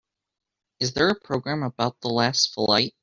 is 0.79 0.93
there 0.93 1.09
a 1.09 1.19
program 1.19 1.61
about 1.61 2.01
The 2.01 2.07
Last 2.09 2.55
Flight? 2.55 2.95